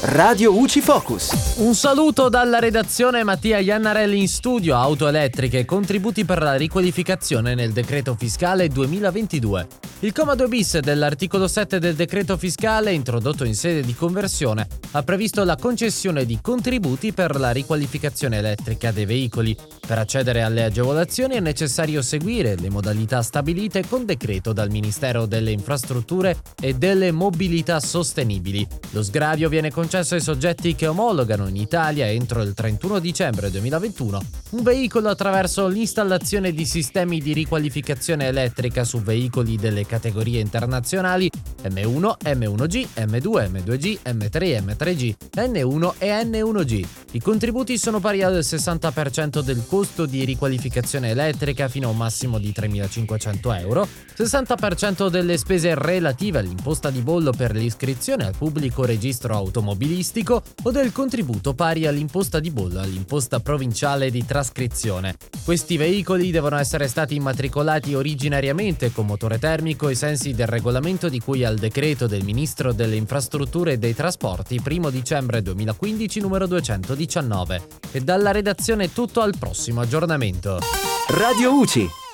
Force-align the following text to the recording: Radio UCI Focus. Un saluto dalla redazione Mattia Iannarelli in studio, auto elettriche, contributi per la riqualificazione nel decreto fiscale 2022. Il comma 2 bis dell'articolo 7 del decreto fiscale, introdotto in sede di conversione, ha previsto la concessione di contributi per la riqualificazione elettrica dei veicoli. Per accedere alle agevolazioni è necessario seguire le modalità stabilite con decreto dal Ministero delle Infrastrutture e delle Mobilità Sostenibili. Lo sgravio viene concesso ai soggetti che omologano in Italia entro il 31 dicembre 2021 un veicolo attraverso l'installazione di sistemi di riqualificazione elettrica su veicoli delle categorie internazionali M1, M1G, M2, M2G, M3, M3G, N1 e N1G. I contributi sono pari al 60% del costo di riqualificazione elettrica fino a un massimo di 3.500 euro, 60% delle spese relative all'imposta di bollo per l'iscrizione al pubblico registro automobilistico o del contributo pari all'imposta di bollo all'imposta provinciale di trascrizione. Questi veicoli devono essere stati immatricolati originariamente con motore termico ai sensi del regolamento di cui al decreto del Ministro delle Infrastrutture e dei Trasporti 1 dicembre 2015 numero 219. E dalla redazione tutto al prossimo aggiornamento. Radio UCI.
Radio 0.00 0.56
UCI 0.56 0.80
Focus. 0.80 1.56
Un 1.56 1.74
saluto 1.74 2.28
dalla 2.28 2.60
redazione 2.60 3.24
Mattia 3.24 3.58
Iannarelli 3.58 4.20
in 4.20 4.28
studio, 4.28 4.76
auto 4.76 5.08
elettriche, 5.08 5.64
contributi 5.64 6.24
per 6.24 6.40
la 6.40 6.54
riqualificazione 6.54 7.56
nel 7.56 7.72
decreto 7.72 8.14
fiscale 8.16 8.68
2022. 8.68 9.87
Il 10.00 10.12
comma 10.12 10.36
2 10.36 10.46
bis 10.46 10.78
dell'articolo 10.78 11.48
7 11.48 11.80
del 11.80 11.96
decreto 11.96 12.36
fiscale, 12.36 12.92
introdotto 12.92 13.42
in 13.42 13.56
sede 13.56 13.82
di 13.82 13.96
conversione, 13.96 14.68
ha 14.92 15.02
previsto 15.02 15.42
la 15.42 15.56
concessione 15.56 16.24
di 16.24 16.38
contributi 16.40 17.12
per 17.12 17.34
la 17.34 17.50
riqualificazione 17.50 18.38
elettrica 18.38 18.92
dei 18.92 19.06
veicoli. 19.06 19.56
Per 19.84 19.98
accedere 19.98 20.42
alle 20.42 20.62
agevolazioni 20.62 21.34
è 21.34 21.40
necessario 21.40 22.00
seguire 22.00 22.54
le 22.54 22.70
modalità 22.70 23.22
stabilite 23.22 23.88
con 23.88 24.04
decreto 24.04 24.52
dal 24.52 24.70
Ministero 24.70 25.26
delle 25.26 25.50
Infrastrutture 25.50 26.42
e 26.60 26.74
delle 26.74 27.10
Mobilità 27.10 27.80
Sostenibili. 27.80 28.64
Lo 28.90 29.02
sgravio 29.02 29.48
viene 29.48 29.72
concesso 29.72 30.14
ai 30.14 30.20
soggetti 30.20 30.76
che 30.76 30.86
omologano 30.86 31.48
in 31.48 31.56
Italia 31.56 32.06
entro 32.06 32.42
il 32.42 32.54
31 32.54 33.00
dicembre 33.00 33.50
2021 33.50 34.22
un 34.50 34.62
veicolo 34.62 35.10
attraverso 35.10 35.66
l'installazione 35.66 36.52
di 36.52 36.64
sistemi 36.64 37.20
di 37.20 37.32
riqualificazione 37.32 38.28
elettrica 38.28 38.84
su 38.84 39.02
veicoli 39.02 39.56
delle 39.56 39.84
categorie 39.88 40.40
internazionali 40.40 41.28
M1, 41.62 42.16
M1G, 42.22 42.88
M2, 42.94 43.50
M2G, 43.50 43.98
M3, 44.04 44.62
M3G, 44.62 45.16
N1 45.34 45.94
e 45.98 46.22
N1G. 46.22 46.86
I 47.10 47.20
contributi 47.22 47.78
sono 47.78 48.00
pari 48.00 48.22
al 48.22 48.40
60% 48.40 49.40
del 49.40 49.64
costo 49.66 50.04
di 50.04 50.26
riqualificazione 50.26 51.08
elettrica 51.08 51.66
fino 51.66 51.88
a 51.88 51.90
un 51.90 51.96
massimo 51.96 52.38
di 52.38 52.52
3.500 52.54 53.60
euro, 53.60 53.88
60% 54.14 55.08
delle 55.08 55.38
spese 55.38 55.74
relative 55.74 56.40
all'imposta 56.40 56.90
di 56.90 57.00
bollo 57.00 57.30
per 57.30 57.54
l'iscrizione 57.54 58.26
al 58.26 58.34
pubblico 58.36 58.84
registro 58.84 59.34
automobilistico 59.34 60.42
o 60.64 60.70
del 60.70 60.92
contributo 60.92 61.54
pari 61.54 61.86
all'imposta 61.86 62.40
di 62.40 62.50
bollo 62.50 62.80
all'imposta 62.80 63.40
provinciale 63.40 64.10
di 64.10 64.26
trascrizione. 64.26 65.16
Questi 65.42 65.78
veicoli 65.78 66.30
devono 66.30 66.58
essere 66.58 66.88
stati 66.88 67.14
immatricolati 67.14 67.94
originariamente 67.94 68.92
con 68.92 69.06
motore 69.06 69.38
termico 69.38 69.86
ai 69.86 69.94
sensi 69.94 70.34
del 70.34 70.46
regolamento 70.46 71.08
di 71.08 71.20
cui 71.20 71.42
al 71.42 71.56
decreto 71.56 72.06
del 72.06 72.22
Ministro 72.22 72.74
delle 72.74 72.96
Infrastrutture 72.96 73.72
e 73.72 73.78
dei 73.78 73.94
Trasporti 73.94 74.60
1 74.62 74.90
dicembre 74.90 75.40
2015 75.40 76.20
numero 76.20 76.46
219. 77.06 77.66
E 77.92 78.00
dalla 78.00 78.32
redazione 78.32 78.92
tutto 78.92 79.20
al 79.20 79.34
prossimo 79.38 79.80
aggiornamento. 79.80 80.58
Radio 81.08 81.54
UCI. 81.54 82.07